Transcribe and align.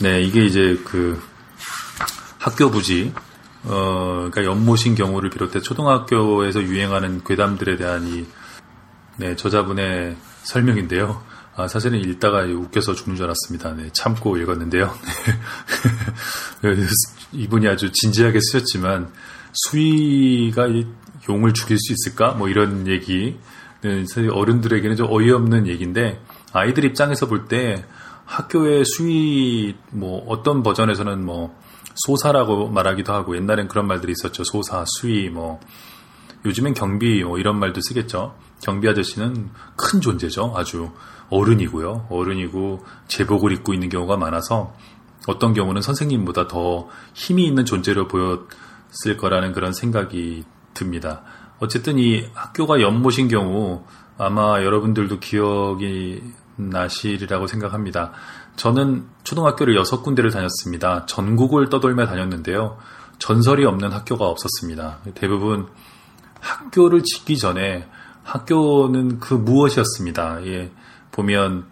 네, 0.00 0.22
이게 0.22 0.44
이제 0.44 0.80
그 0.84 1.20
학교 2.38 2.70
부지, 2.70 3.12
어, 3.64 4.28
그러니까 4.30 4.44
연못인 4.44 4.94
경우를 4.94 5.28
비롯해 5.28 5.60
초등학교에서 5.60 6.62
유행하는 6.62 7.24
괴담들에 7.24 7.76
대한 7.76 8.06
이, 8.06 8.24
네, 9.16 9.34
저자분의 9.34 10.16
설명인데요. 10.44 11.20
아, 11.56 11.66
사실은 11.66 11.98
읽다가 11.98 12.44
웃겨서 12.44 12.94
죽는 12.94 13.16
줄 13.16 13.24
알았습니다. 13.24 13.74
네, 13.74 13.90
참고 13.92 14.36
읽었는데요. 14.36 14.96
이분이 17.32 17.66
아주 17.66 17.90
진지하게 17.90 18.38
쓰셨지만, 18.40 19.10
수위가 19.52 20.68
용을 21.28 21.52
죽일 21.54 21.76
수 21.80 21.92
있을까? 21.92 22.34
뭐 22.34 22.48
이런 22.48 22.86
얘기. 22.86 23.36
네, 23.82 24.04
사실 24.06 24.30
어른들에게는 24.30 24.94
좀 24.94 25.08
어이없는 25.10 25.66
얘기인데, 25.66 26.22
아이들 26.52 26.84
입장에서 26.84 27.26
볼 27.26 27.46
때, 27.46 27.84
학교의 28.28 28.84
수위, 28.84 29.74
뭐, 29.90 30.22
어떤 30.28 30.62
버전에서는 30.62 31.24
뭐, 31.24 31.56
소사라고 31.94 32.68
말하기도 32.68 33.12
하고, 33.12 33.36
옛날엔 33.36 33.68
그런 33.68 33.86
말들이 33.86 34.12
있었죠. 34.12 34.44
소사, 34.44 34.84
수위, 34.86 35.30
뭐, 35.30 35.58
요즘엔 36.44 36.74
경비, 36.74 37.24
뭐, 37.24 37.38
이런 37.38 37.58
말도 37.58 37.80
쓰겠죠. 37.80 38.36
경비 38.62 38.88
아저씨는 38.88 39.50
큰 39.76 40.00
존재죠. 40.00 40.52
아주. 40.54 40.90
어른이고요. 41.30 42.06
어른이고 42.10 42.84
제복을 43.08 43.52
입고 43.52 43.74
있는 43.74 43.88
경우가 43.88 44.16
많아서 44.16 44.74
어떤 45.26 45.52
경우는 45.52 45.82
선생님보다 45.82 46.48
더 46.48 46.88
힘이 47.12 47.46
있는 47.46 47.64
존재로 47.64 48.08
보였을 48.08 49.16
거라는 49.18 49.52
그런 49.52 49.72
생각이 49.72 50.44
듭니다. 50.74 51.22
어쨌든 51.58 51.98
이 51.98 52.24
학교가 52.32 52.80
연못인 52.80 53.28
경우 53.28 53.84
아마 54.16 54.62
여러분들도 54.62 55.20
기억이 55.20 56.22
나시리라고 56.58 57.46
생각합니다. 57.46 58.12
저는 58.56 59.06
초등학교를 59.24 59.76
여섯 59.76 60.02
군데를 60.02 60.30
다녔습니다. 60.30 61.06
전국을 61.06 61.68
떠돌며 61.68 62.06
다녔는데요. 62.06 62.78
전설이 63.18 63.64
없는 63.64 63.92
학교가 63.92 64.26
없었습니다. 64.26 64.98
대부분 65.14 65.68
학교를 66.40 67.02
짓기 67.02 67.38
전에 67.38 67.88
학교는 68.22 69.20
그 69.20 69.34
무엇이었습니다. 69.34 70.46
예. 70.46 70.70
보면 71.12 71.66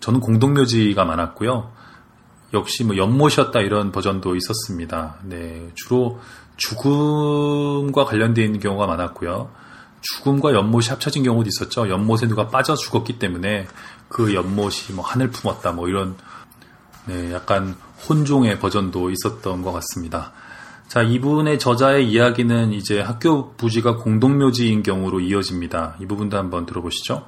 저는 0.00 0.20
공동묘지가 0.20 1.04
많았고요. 1.04 1.70
역시 2.52 2.84
뭐 2.84 2.96
연못이었다 2.96 3.60
이런 3.60 3.92
버전도 3.92 4.34
있었습니다. 4.36 5.16
네, 5.22 5.70
주로 5.74 6.18
죽음과 6.56 8.06
있는 8.44 8.58
경우가 8.58 8.86
많았고요. 8.86 9.50
죽음과 10.00 10.52
연못이 10.52 10.90
합쳐진 10.90 11.22
경우도 11.22 11.48
있었죠. 11.48 11.88
연못에 11.88 12.28
누가 12.28 12.48
빠져 12.48 12.74
죽었기 12.74 13.18
때문에 13.18 13.66
그 14.08 14.34
연못이 14.34 14.92
뭐 14.92 15.04
하늘 15.04 15.30
품었다 15.30 15.72
뭐 15.72 15.88
이런 15.88 16.16
네, 17.06 17.32
약간 17.32 17.76
혼종의 18.08 18.58
버전도 18.58 19.10
있었던 19.10 19.62
것 19.62 19.72
같습니다. 19.72 20.32
자, 20.88 21.02
이분의 21.02 21.58
저자의 21.58 22.10
이야기는 22.10 22.72
이제 22.72 23.00
학교 23.00 23.52
부지가 23.54 23.96
공동묘지인 23.96 24.82
경우로 24.82 25.20
이어집니다. 25.20 25.96
이 26.00 26.06
부분도 26.06 26.36
한번 26.36 26.66
들어보시죠. 26.66 27.26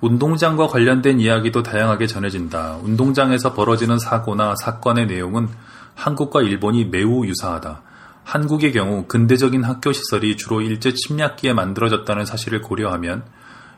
운동장과 0.00 0.66
관련된 0.66 1.20
이야기도 1.20 1.62
다양하게 1.62 2.06
전해진다. 2.06 2.80
운동장에서 2.82 3.54
벌어지는 3.54 3.98
사고나 3.98 4.54
사건의 4.56 5.06
내용은 5.06 5.48
한국과 5.94 6.42
일본이 6.42 6.84
매우 6.84 7.24
유사하다. 7.24 7.80
한국의 8.24 8.72
경우 8.72 9.04
근대적인 9.06 9.62
학교 9.62 9.92
시설이 9.92 10.36
주로 10.36 10.60
일제 10.60 10.92
침략기에 10.92 11.52
만들어졌다는 11.52 12.24
사실을 12.24 12.62
고려하면 12.62 13.24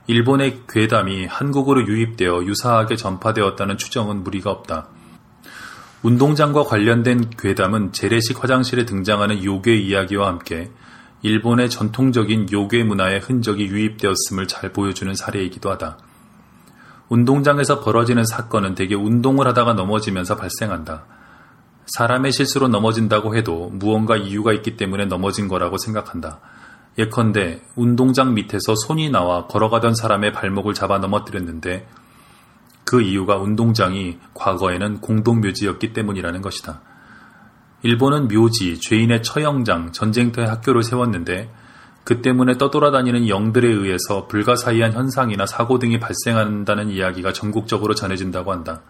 일본의 0.06 0.62
괴담이 0.68 1.26
한국으로 1.26 1.86
유입되어 1.86 2.44
유사하게 2.44 2.96
전파되었다는 2.96 3.76
추정은 3.76 4.22
무리가 4.22 4.50
없다. 4.50 4.88
운동장과 6.02 6.62
관련된 6.62 7.30
괴담은 7.36 7.92
재래식 7.92 8.42
화장실에 8.42 8.84
등장하는 8.84 9.42
요괴 9.42 9.76
이야기와 9.76 10.28
함께 10.28 10.70
일본의 11.22 11.68
전통적인 11.68 12.52
요괴 12.52 12.84
문화의 12.84 13.18
흔적이 13.18 13.66
유입되었음을 13.66 14.46
잘 14.46 14.72
보여주는 14.72 15.12
사례이기도 15.12 15.70
하다. 15.72 15.98
운동장에서 17.08 17.80
벌어지는 17.80 18.24
사건은 18.24 18.76
대개 18.76 18.94
운동을 18.94 19.48
하다가 19.48 19.74
넘어지면서 19.74 20.36
발생한다. 20.36 21.04
사람의 21.86 22.32
실수로 22.32 22.68
넘어진다고 22.68 23.36
해도 23.36 23.70
무언가 23.72 24.16
이유가 24.16 24.52
있기 24.52 24.76
때문에 24.76 25.06
넘어진 25.06 25.48
거라고 25.48 25.78
생각한다. 25.78 26.40
예컨대 26.98 27.62
운동장 27.76 28.34
밑에서 28.34 28.74
손이 28.86 29.10
나와 29.10 29.46
걸어가던 29.46 29.94
사람의 29.94 30.32
발목을 30.32 30.74
잡아 30.74 30.98
넘어뜨렸는데 30.98 31.86
그 32.84 33.02
이유가 33.02 33.36
운동장이 33.36 34.18
과거에는 34.34 35.00
공동묘지였기 35.00 35.92
때문이라는 35.92 36.40
것이다. 36.40 36.80
일본은 37.82 38.28
묘지, 38.28 38.80
죄인의 38.80 39.22
처형장, 39.22 39.92
전쟁터의 39.92 40.48
학교를 40.48 40.82
세웠는데 40.82 41.52
그 42.04 42.22
때문에 42.22 42.56
떠돌아다니는 42.56 43.28
영들에 43.28 43.68
의해서 43.68 44.26
불가사의한 44.28 44.92
현상이나 44.92 45.46
사고 45.46 45.78
등이 45.78 45.98
발생한다는 45.98 46.90
이야기가 46.90 47.32
전국적으로 47.32 47.94
전해진다고 47.94 48.52
한다. 48.52 48.82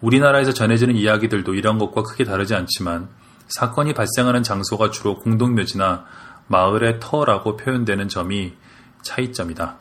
우리나라에서 0.00 0.52
전해지는 0.52 0.96
이야기들도 0.96 1.54
이런 1.54 1.78
것과 1.78 2.02
크게 2.02 2.24
다르지 2.24 2.54
않지만 2.54 3.08
사건이 3.48 3.94
발생하는 3.94 4.42
장소가 4.42 4.90
주로 4.90 5.18
공동묘지나 5.18 6.04
마을의 6.46 6.98
터라고 7.00 7.56
표현되는 7.56 8.08
점이 8.08 8.54
차이점이다. 9.02 9.78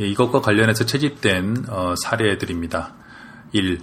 예, 0.00 0.06
이것과 0.06 0.40
관련해서 0.40 0.86
채집된 0.86 1.66
어, 1.68 1.94
사례들입니다. 2.02 2.94
1. 3.52 3.80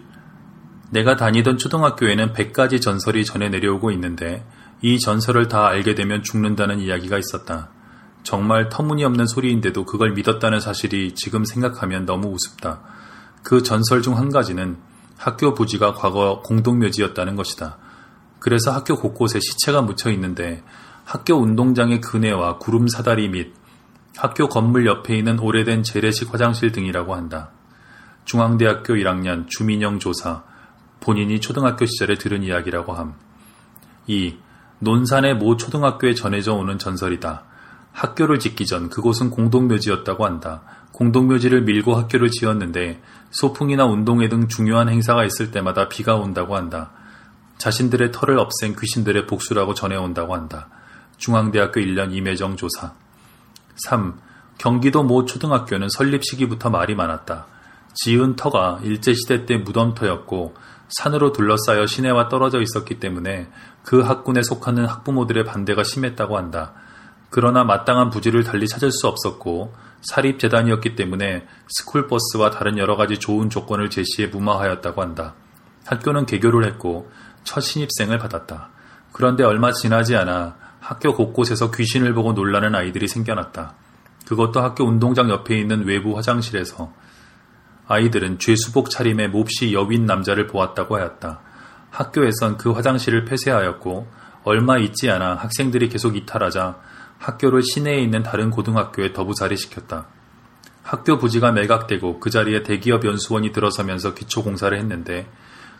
내가 0.91 1.16
다니던 1.16 1.58
초등학교에는 1.58 2.34
100가지 2.34 2.81
전설이 2.81 3.24
전해 3.26 3.50
내려오고 3.50 3.91
있는데 3.91 4.44
이 4.81 5.00
전설을 5.00 5.47
다 5.47 5.68
알게 5.68 5.94
되면 5.94 6.24
죽는다는 6.24 6.80
이야기가 6.80 7.18
있었다. 7.18 7.70
정말 8.24 8.70
터무니없는 8.70 9.28
소리인데도 9.28 9.86
그걸 9.86 10.14
믿었다는 10.14 10.59
사실이 10.59 11.14
지금 11.16 11.46
생각하면 11.46 12.06
너무 12.06 12.30
우습다. 12.30 12.81
그 13.44 13.64
전설 13.64 14.02
중 14.02 14.16
한 14.16 14.30
가지는 14.30 14.78
학교 15.18 15.54
부지가 15.54 15.94
과거 15.94 16.42
공동묘지였다는 16.46 17.36
것이다. 17.36 17.78
그래서 18.40 18.72
학교 18.72 18.96
곳곳에 18.96 19.40
시체가 19.40 19.82
묻혀 19.82 20.12
있는데 20.12 20.64
학교 21.04 21.36
운동장의 21.36 22.02
그네와 22.02 22.58
구름 22.58 22.88
사다리 22.88 23.28
및 23.30 23.54
학교 24.16 24.48
건물 24.48 24.86
옆에 24.86 25.18
있는 25.18 25.40
오래된 25.40 25.84
재래식 25.84 26.34
화장실 26.34 26.72
등이라고 26.72 27.16
한다. 27.16 27.52
중앙대학교 28.26 28.94
1학년 28.94 29.48
주민영 29.48 30.00
조사, 30.00 30.44
본인이 31.00 31.40
초등학교 31.40 31.86
시절에 31.86 32.16
들은 32.16 32.44
이야기라고 32.44 32.94
함. 32.94 33.16
2. 34.08 34.38
논산의 34.80 35.36
모 35.36 35.58
초등학교에 35.58 36.14
전해져 36.14 36.54
오는 36.54 36.78
전설이다. 36.78 37.44
학교를 37.92 38.40
짓기 38.40 38.66
전 38.66 38.90
그곳은 38.90 39.30
공동묘지였다고 39.30 40.26
한다. 40.26 40.62
공동묘지를 40.92 41.62
밀고 41.64 41.96
학교를 41.96 42.30
지었는데 42.30 43.02
소풍이나 43.32 43.86
운동회 43.86 44.30
등 44.30 44.48
중요한 44.48 44.90
행사가 44.90 45.24
있을 45.26 45.52
때마다 45.52 45.88
비가 45.88 46.16
온다고 46.16 46.56
한다. 46.56 46.92
자신들의 47.58 48.12
털을 48.12 48.40
없앤 48.40 48.76
귀신들의 48.80 49.28
복수라고 49.28 49.74
전해온다고 49.74 50.34
한다. 50.34 50.68
중앙대학교 51.18 51.82
1년 51.82 52.14
임혜정 52.14 52.56
조사. 52.56 52.94
3. 53.76 54.20
경기도 54.58 55.04
모 55.04 55.26
초등학교는 55.26 55.90
설립 55.90 56.24
시기부터 56.24 56.70
말이 56.70 56.96
많았다. 56.96 57.48
지은 57.94 58.36
터가 58.36 58.80
일제시대 58.84 59.46
때 59.46 59.58
무덤터였고 59.58 60.56
산으로 60.90 61.32
둘러싸여 61.32 61.86
시내와 61.86 62.30
떨어져 62.30 62.62
있었기 62.62 63.00
때문에 63.00 63.50
그 63.84 64.02
학군에 64.02 64.42
속하는 64.42 64.86
학부모들의 64.86 65.46
반대가 65.46 65.84
심했다고 65.84 66.38
한다. 66.38 66.74
그러나 67.29 67.63
마땅한 67.63 68.09
부지를 68.09 68.44
달리 68.44 68.67
찾을 68.67 68.91
수 68.91 69.07
없었고 69.07 69.73
사립재단이었기 70.01 70.95
때문에 70.95 71.45
스쿨버스와 71.67 72.51
다른 72.51 72.78
여러 72.78 72.95
가지 72.95 73.19
좋은 73.19 73.50
조건을 73.50 73.90
제시해 73.90 74.29
무마하였다고 74.29 75.02
한다. 75.02 75.35
학교는 75.85 76.26
개교를 76.26 76.66
했고 76.66 77.11
첫 77.43 77.61
신입생을 77.61 78.17
받았다. 78.17 78.70
그런데 79.11 79.43
얼마 79.43 79.72
지나지 79.72 80.16
않아 80.16 80.55
학교 80.79 81.14
곳곳에서 81.14 81.72
귀신을 81.72 82.14
보고 82.14 82.34
놀라는 82.34 82.73
아이들이 82.76 83.08
생겨났다. 83.08 83.75
그것도 84.25 84.61
학교 84.61 84.85
운동장 84.85 85.29
옆에 85.29 85.58
있는 85.58 85.85
외부 85.85 86.16
화장실에서 86.16 86.93
아이들은 87.87 88.40
죄수복 88.40 88.91
차림의 88.91 89.29
몹시 89.29 89.73
여윈 89.73 90.05
남자를 90.05 90.47
보았다고 90.47 90.97
하였다. 90.97 91.41
학교에선 91.90 92.58
그 92.58 92.72
화장실을 92.72 93.25
폐쇄하였고 93.25 94.08
얼마 94.43 94.78
있지 94.78 95.09
않아 95.09 95.35
학생들이 95.35 95.90
계속 95.90 96.16
이탈하자 96.16 96.78
학교를 97.20 97.62
시내에 97.64 98.00
있는 98.00 98.24
다른 98.24 98.50
고등학교에 98.50 99.14
더부살이 99.14 99.58
시켰다. 99.58 100.08
학교 100.82 101.20
부지가 101.20 101.52
매각되고 101.52 102.20
그 102.20 102.30
자리에 102.32 102.64
대기업 102.64 103.06
연수원이 103.06 103.52
들어서면서 103.52 104.16
기초공사를 104.16 104.76
했는데 104.76 105.30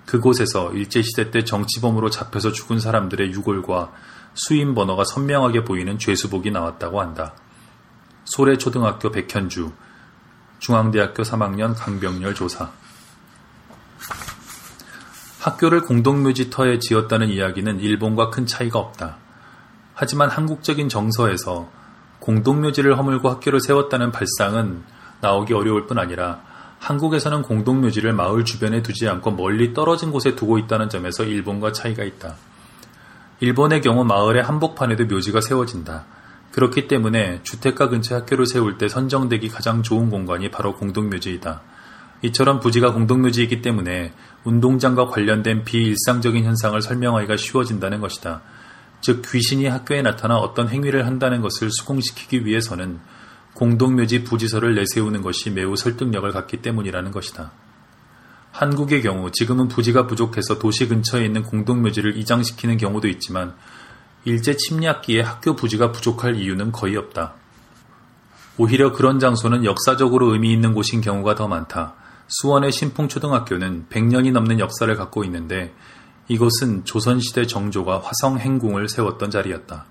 그곳에서 0.06 0.72
일제시대 0.74 1.32
때 1.32 1.44
정치범으로 1.44 2.10
잡혀서 2.10 2.52
죽은 2.52 2.80
사람들의 2.80 3.32
유골과 3.32 3.92
수임 4.34 4.76
번호가 4.76 5.04
선명하게 5.06 5.64
보이는 5.64 5.98
죄수복이 5.98 6.52
나왔다고 6.52 7.02
한다. 7.02 7.34
소래초등학교 8.26 9.10
백현주, 9.12 9.72
중앙대학교 10.60 11.24
3학년 11.24 11.74
강병렬 11.76 12.36
조사. 12.36 12.72
학교를 15.40 15.82
공동묘지터에 15.82 16.80
지었다는 16.80 17.30
이야기는 17.30 17.80
일본과 17.80 18.30
큰 18.30 18.46
차이가 18.46 18.78
없다. 18.78 19.18
하지만 20.02 20.30
한국적인 20.30 20.88
정서에서 20.88 21.70
공동묘지를 22.20 22.98
허물고 22.98 23.30
학교를 23.32 23.60
세웠다는 23.60 24.14
발상은 24.14 24.82
나오기 25.20 25.54
어려울 25.54 25.88
뿐 25.88 26.00
아니라 26.00 26.40
한국에서는 26.80 27.42
공동묘지를 27.42 28.14
마을 28.14 28.46
주변에 28.46 28.82
두지 28.82 29.10
않고 29.10 29.32
멀리 29.32 29.74
떨어진 29.74 30.12
곳에 30.12 30.36
두고 30.36 30.58
있다는 30.58 30.88
점에서 30.88 31.26
일본과 31.26 31.74
차이가 31.74 32.06
있다. 32.06 32.36
일본의 33.42 33.82
경우 33.82 34.06
마을의 34.06 34.42
한복판에도 34.42 35.04
묘지가 35.04 35.42
세워진다. 35.42 36.06
그렇기 36.54 36.88
때문에 36.88 37.42
주택가 37.44 37.90
근처 37.90 38.16
학교를 38.16 38.46
세울 38.46 38.78
때 38.78 38.88
선정되기 38.88 39.50
가장 39.50 39.84
좋은 39.84 40.10
공간이 40.10 40.50
바로 40.50 40.78
공동묘지이다. 40.78 41.60
이처럼 42.22 42.62
부지가 42.62 42.94
공동묘지이기 42.94 43.62
때문에 43.62 44.14
운동장과 44.46 45.08
관련된 45.08 45.66
비일상적인 45.66 46.46
현상을 46.46 46.82
설명하기가 46.82 47.36
쉬워진다는 47.36 48.00
것이다. 48.00 48.42
즉 49.02 49.24
귀신이 49.32 49.66
학교에 49.66 50.02
나타나 50.02 50.38
어떤 50.38 50.70
행위를 50.70 51.06
한다는 51.06 51.42
것을 51.42 51.70
수긍시키기 51.72 52.46
위해서는 52.46 53.00
공동묘지 53.54 54.24
부지서를 54.24 54.76
내세우는 54.76 55.22
것이 55.22 55.50
매우 55.52 55.76
설득력을 55.76 56.30
갖기 56.32 56.58
때문이라는 56.58 57.12
것이다. 57.12 57.52
한국의 58.52 59.02
경우 59.02 59.32
지금은 59.32 59.68
부지가 59.68 60.08
부족해서 60.08 60.60
도시 60.60 60.88
근처에 60.88 61.26
있는 61.26 61.44
공동묘지를 61.44 62.18
이장시키는 62.18 62.78
경우도 62.78 63.08
있지만 63.08 63.56
일제 64.26 64.58
침략기에 64.58 65.22
학교 65.22 65.56
부지가 65.56 65.92
부족할 65.92 66.36
이유는 66.36 66.72
거의 66.72 66.98
없다. 66.98 67.36
오히려 68.58 68.92
그런 68.92 69.20
장소는 69.20 69.64
역사적으로 69.64 70.34
의미 70.34 70.52
있는 70.52 70.74
곳인 70.74 71.00
경우가 71.00 71.36
더 71.36 71.48
많다. 71.48 71.96
수원의 72.28 72.72
신풍초등학교는 72.72 73.88
100년이 73.90 74.32
넘는 74.34 74.60
역사를 74.60 74.94
갖고 74.96 75.24
있는데 75.24 75.74
이곳은 76.30 76.86
조선시대 76.86 77.48
정조가 77.48 78.02
화성 78.04 78.38
행궁을 78.40 78.88
세웠던 78.88 79.32
자리였다. 79.32 79.86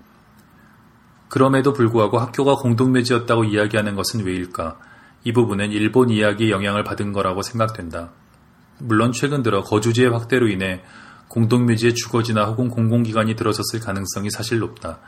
그럼에도 1.27 1.73
불구하고 1.73 2.17
학교가 2.17 2.55
공동묘지였다고 2.55 3.43
이야기하는 3.43 3.95
것은 3.95 4.25
왜일까? 4.25 4.79
이 5.25 5.33
부분은 5.33 5.71
일본 5.71 6.09
이야기의 6.09 6.49
영향을 6.49 6.83
받은 6.85 7.11
거라고 7.11 7.41
생각된다. 7.41 8.11
물론 8.79 9.11
최근 9.11 9.43
들어 9.43 9.61
거주지의 9.61 10.09
확대로 10.09 10.47
인해 10.47 10.81
공동묘지의 11.27 11.93
주거지나 11.93 12.45
혹은 12.45 12.69
공공기관이 12.69 13.35
들어섰을 13.35 13.81
가능성이 13.81 14.31
사실 14.31 14.59
높다. 14.59 14.99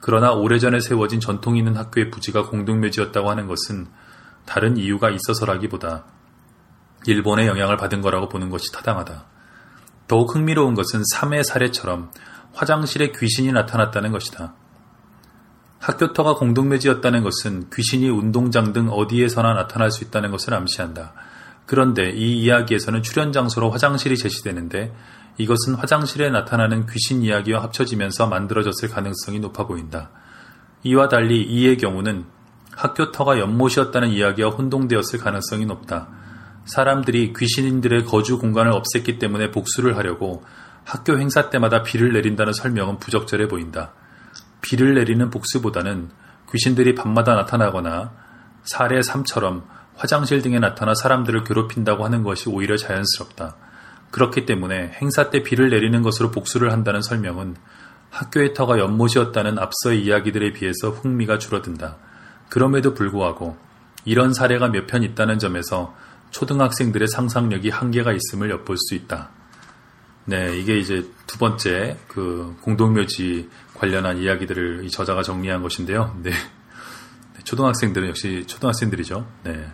그러나 0.00 0.32
오래전에 0.32 0.80
세워진 0.80 1.18
전통 1.18 1.56
있는 1.56 1.76
학교의 1.76 2.10
부지가 2.10 2.44
공동묘지였다고 2.44 3.30
하는 3.30 3.46
것은 3.46 3.86
다른 4.44 4.76
이유가 4.76 5.08
있어서라기보다 5.08 6.04
일본의 7.06 7.46
영향을 7.46 7.78
받은 7.78 8.02
거라고 8.02 8.28
보는 8.28 8.50
것이 8.50 8.70
타당하다. 8.70 9.33
더욱 10.06 10.34
흥미로운 10.34 10.74
것은 10.74 11.02
3회 11.14 11.42
사례처럼 11.42 12.10
화장실에 12.52 13.12
귀신이 13.12 13.52
나타났다는 13.52 14.12
것이다. 14.12 14.54
학교터가 15.80 16.36
공동묘지였다는 16.36 17.22
것은 17.22 17.68
귀신이 17.74 18.08
운동장 18.08 18.72
등 18.72 18.88
어디에서나 18.90 19.52
나타날 19.54 19.90
수 19.90 20.04
있다는 20.04 20.30
것을 20.30 20.54
암시한다. 20.54 21.12
그런데 21.66 22.10
이 22.10 22.42
이야기에서는 22.42 23.02
출연 23.02 23.32
장소로 23.32 23.70
화장실이 23.70 24.16
제시되는데 24.16 24.94
이것은 25.36 25.74
화장실에 25.74 26.30
나타나는 26.30 26.86
귀신 26.86 27.22
이야기와 27.22 27.62
합쳐지면서 27.64 28.28
만들어졌을 28.28 28.88
가능성이 28.88 29.40
높아 29.40 29.66
보인다. 29.66 30.10
이와 30.84 31.08
달리 31.08 31.42
이의 31.42 31.76
경우는 31.76 32.24
학교터가 32.76 33.38
연못이었다는 33.38 34.10
이야기와 34.10 34.50
혼동되었을 34.50 35.18
가능성이 35.18 35.66
높다. 35.66 36.08
사람들이 36.64 37.32
귀신인들의 37.36 38.04
거주 38.04 38.38
공간을 38.38 38.72
없앴기 38.72 39.18
때문에 39.18 39.50
복수를 39.50 39.96
하려고 39.96 40.44
학교 40.84 41.18
행사 41.18 41.50
때마다 41.50 41.82
비를 41.82 42.12
내린다는 42.12 42.52
설명은 42.52 42.98
부적절해 42.98 43.48
보인다. 43.48 43.92
비를 44.60 44.94
내리는 44.94 45.28
복수보다는 45.30 46.10
귀신들이 46.50 46.94
밤마다 46.94 47.34
나타나거나 47.34 48.12
사례 48.62 49.00
3처럼 49.00 49.64
화장실 49.96 50.42
등에 50.42 50.58
나타나 50.58 50.94
사람들을 50.94 51.44
괴롭힌다고 51.44 52.04
하는 52.04 52.22
것이 52.22 52.48
오히려 52.48 52.76
자연스럽다. 52.76 53.56
그렇기 54.10 54.46
때문에 54.46 54.92
행사 55.00 55.30
때 55.30 55.42
비를 55.42 55.70
내리는 55.70 56.00
것으로 56.02 56.30
복수를 56.30 56.72
한다는 56.72 57.02
설명은 57.02 57.56
학교의 58.10 58.54
터가 58.54 58.78
연못이었다는 58.78 59.58
앞서의 59.58 60.04
이야기들에 60.04 60.52
비해서 60.52 60.90
흥미가 60.90 61.38
줄어든다. 61.38 61.96
그럼에도 62.48 62.94
불구하고 62.94 63.56
이런 64.04 64.32
사례가 64.32 64.68
몇 64.68 64.86
편 64.86 65.02
있다는 65.02 65.38
점에서 65.38 65.94
초등학생들의 66.34 67.06
상상력이 67.06 67.70
한계가 67.70 68.12
있음을 68.12 68.50
엿볼 68.50 68.76
수 68.76 68.96
있다. 68.96 69.30
네, 70.24 70.58
이게 70.58 70.78
이제 70.78 71.08
두 71.28 71.38
번째 71.38 71.96
그 72.08 72.56
공동묘지 72.60 73.48
관련한 73.74 74.18
이야기들을 74.18 74.84
이 74.84 74.90
저자가 74.90 75.22
정리한 75.22 75.62
것인데요. 75.62 76.18
네. 76.24 76.30
네. 76.30 77.44
초등학생들은 77.44 78.08
역시 78.08 78.44
초등학생들이죠. 78.48 79.30
네. 79.44 79.70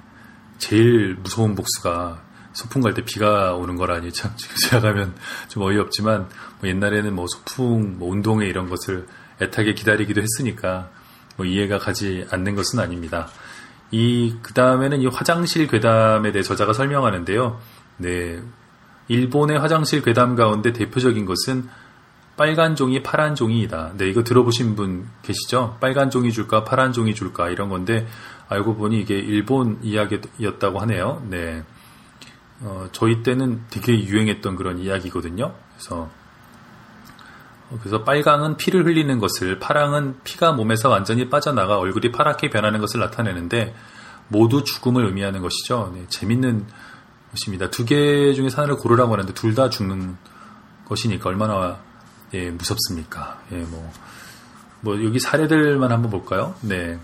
제일 0.58 1.14
무서운 1.14 1.54
복수가 1.54 2.22
소풍 2.52 2.82
갈 2.82 2.92
때 2.92 3.04
비가 3.06 3.54
오는 3.54 3.76
거라니 3.76 4.12
참 4.12 4.32
제가 4.36 4.80
가면 4.92 5.14
좀 5.48 5.62
어이없지만 5.62 6.28
뭐 6.60 6.68
옛날에는 6.68 7.14
뭐 7.14 7.26
소풍, 7.26 7.98
뭐 7.98 8.10
운동회 8.10 8.46
이런 8.46 8.68
것을 8.68 9.06
애타게 9.40 9.72
기다리기도 9.72 10.20
했으니까 10.20 10.90
뭐 11.36 11.46
이해가 11.46 11.78
가지 11.78 12.26
않는 12.30 12.54
것은 12.54 12.80
아닙니다. 12.80 13.30
이 13.90 14.34
그 14.42 14.54
다음에는 14.54 15.00
이 15.00 15.06
화장실 15.06 15.66
괴담에 15.66 16.32
대해 16.32 16.42
저자가 16.42 16.72
설명하는데요. 16.72 17.60
네, 17.98 18.42
일본의 19.08 19.58
화장실 19.58 20.02
괴담 20.02 20.34
가운데 20.36 20.72
대표적인 20.72 21.26
것은 21.26 21.68
빨간 22.36 22.74
종이 22.74 23.02
파란 23.02 23.34
종이다. 23.34 23.92
네, 23.96 24.08
이거 24.08 24.24
들어보신 24.24 24.74
분 24.74 25.06
계시죠? 25.22 25.76
빨간 25.80 26.10
종이 26.10 26.32
줄까 26.32 26.64
파란 26.64 26.92
종이 26.92 27.14
줄까 27.14 27.50
이런 27.50 27.68
건데 27.68 28.06
알고 28.48 28.76
보니 28.76 28.98
이게 29.00 29.18
일본 29.18 29.78
이야기였다고 29.82 30.80
하네요. 30.80 31.22
네. 31.28 31.62
어, 32.62 32.88
저희 32.92 33.22
때는 33.22 33.62
되게 33.70 34.04
유행했던 34.04 34.56
그런 34.56 34.78
이야기거든요. 34.78 35.54
그래서 35.74 35.96
어, 35.96 36.10
그래서 37.78 38.02
빨강은 38.04 38.56
피를 38.56 38.84
흘리는 38.84 39.18
것을, 39.18 39.58
파랑은 39.60 40.20
피가 40.24 40.52
몸에서 40.52 40.88
완전히 40.88 41.28
빠져나가 41.30 41.78
얼굴이 41.78 42.10
파랗게 42.10 42.50
변하는 42.50 42.80
것을 42.80 42.98
나타내는데 43.00 43.74
모두 44.28 44.64
죽음을 44.64 45.04
의미하는 45.06 45.40
것이죠. 45.40 45.92
네, 45.94 46.04
재밌는 46.08 46.66
것입니다. 47.30 47.70
두 47.70 47.84
개 47.84 48.32
중에 48.34 48.48
하나를 48.52 48.76
고르라고 48.76 49.12
하는데 49.12 49.32
둘 49.34 49.54
다 49.54 49.70
죽는 49.70 50.16
것이니까 50.86 51.28
얼마나 51.28 51.78
예, 52.34 52.50
무섭습니까? 52.50 53.40
예, 53.52 53.56
뭐, 53.56 53.92
뭐 54.80 55.04
여기 55.04 55.18
사례들만 55.20 55.92
한번 55.92 56.10
볼까요? 56.10 56.54
네. 56.62 56.98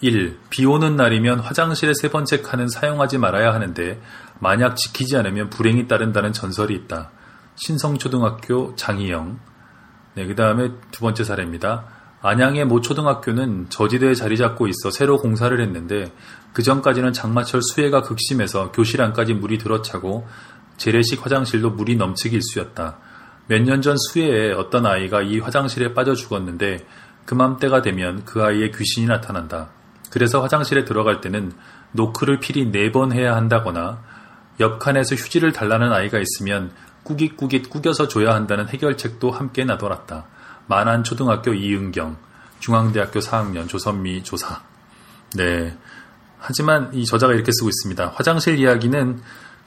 1. 0.00 0.38
비 0.48 0.64
오는 0.64 0.96
날이면 0.96 1.40
화장실의 1.40 1.94
세 1.94 2.10
번째 2.10 2.40
칸은 2.40 2.68
사용하지 2.68 3.18
말아야 3.18 3.52
하는데 3.52 4.00
만약 4.38 4.76
지키지 4.76 5.16
않으면 5.16 5.50
불행이 5.50 5.88
따른다는 5.88 6.32
전설이 6.32 6.74
있다. 6.74 7.10
신성초등학교 7.60 8.74
장희영. 8.76 9.38
네, 10.14 10.26
그 10.26 10.34
다음에 10.34 10.70
두 10.90 11.00
번째 11.00 11.24
사례입니다. 11.24 11.84
안양의 12.22 12.66
모 12.66 12.80
초등학교는 12.80 13.70
저지대에 13.70 14.14
자리 14.14 14.36
잡고 14.36 14.66
있어 14.68 14.90
새로 14.90 15.16
공사를 15.18 15.58
했는데 15.58 16.12
그 16.52 16.62
전까지는 16.62 17.12
장마철 17.12 17.62
수해가 17.62 18.02
극심해서 18.02 18.72
교실 18.72 19.00
안까지 19.02 19.34
물이 19.34 19.58
들어차고 19.58 20.26
재래식 20.76 21.24
화장실도 21.24 21.70
물이 21.70 21.96
넘치기 21.96 22.36
일쑤였다. 22.36 22.98
몇 23.46 23.62
년 23.64 23.82
전 23.82 23.96
수해에 23.98 24.52
어떤 24.52 24.86
아이가 24.86 25.22
이 25.22 25.38
화장실에 25.38 25.92
빠져 25.94 26.14
죽었는데 26.14 26.78
그맘때가 27.24 27.82
되면 27.82 28.24
그 28.24 28.42
아이의 28.42 28.72
귀신이 28.72 29.06
나타난다. 29.06 29.70
그래서 30.10 30.42
화장실에 30.42 30.84
들어갈 30.84 31.20
때는 31.20 31.52
노크를 31.92 32.40
필히 32.40 32.70
네 32.70 32.90
번 32.90 33.12
해야 33.12 33.34
한다거나 33.36 34.02
옆 34.60 34.78
칸에서 34.78 35.14
휴지를 35.14 35.52
달라는 35.52 35.92
아이가 35.92 36.18
있으면 36.18 36.70
꾸깃꾸깃 37.04 37.70
꾸겨서 37.70 38.08
줘야 38.08 38.34
한다는 38.34 38.68
해결책도 38.68 39.30
함께 39.30 39.64
나돌았다. 39.64 40.26
만안 40.66 41.04
초등학교 41.04 41.52
이은경, 41.52 42.16
중앙대학교 42.60 43.20
4학년 43.20 43.68
조선미 43.68 44.22
조사. 44.22 44.62
네. 45.34 45.76
하지만 46.38 46.92
이 46.94 47.04
저자가 47.04 47.34
이렇게 47.34 47.52
쓰고 47.52 47.68
있습니다. 47.68 48.12
화장실 48.14 48.58
이야기는 48.58 49.20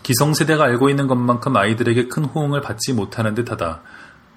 기성세대가 0.04 0.63
알고 0.66 0.90
있는 0.90 1.08
것만큼 1.08 1.56
아이들에게 1.56 2.08
큰 2.08 2.25
호응을 2.25 2.62
받지 2.62 2.94
못하는 2.94 3.36
듯하다. 3.36 3.82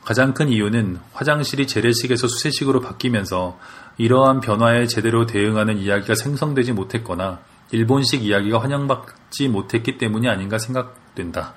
가장 0.04 0.34
큰 0.34 0.48
이유는 0.48 1.00
화장실이 1.12 1.66
재래식에서 1.66 2.28
수세식으로 2.28 2.80
바뀌면서 2.80 3.58
이러한 3.98 4.40
변화에 4.40 4.86
제대로 4.86 5.26
대응하는 5.26 5.78
이야기가 5.78 6.14
생성되지 6.14 6.72
못했거나 6.72 7.40
일본식 7.72 8.24
이야기가 8.24 8.60
환영받지 8.60 9.48
못했기 9.48 9.98
때문이 9.98 10.28
아닌가 10.28 10.58
생각된다. 10.58 11.54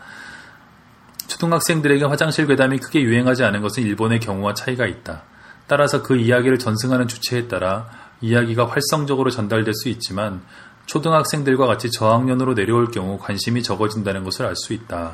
초등학생들에게 1.30 2.06
화장실 2.06 2.48
괴담이 2.48 2.80
크게 2.80 3.02
유행하지 3.02 3.44
않은 3.44 3.62
것은 3.62 3.84
일본의 3.84 4.20
경우와 4.20 4.56
차이가 4.56 4.86
있다. 4.88 5.24
따라서 5.68 6.02
그 6.02 6.18
이야기를 6.18 6.58
전승하는 6.58 7.08
주체에 7.08 7.48
따라 7.48 7.88
이야기가 8.20 8.68
활성적으로 8.68 9.30
전달될 9.30 9.74
수 9.76 9.90
있지만 9.90 10.42
초등학생들과 10.88 11.68
같이 11.68 11.92
저학년으로 11.92 12.56
내려올 12.56 12.90
경우 12.90 13.20
관심이 13.20 13.62
적어진다는 13.62 14.24
것을 14.24 14.48
알 14.48 14.56
수 14.56 14.74
있다. 14.74 15.14